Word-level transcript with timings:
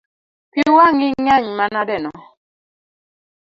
Pi 0.51 0.61
wang’i 0.75 1.07
ngeny 1.21 1.45
manadeno? 1.57 2.11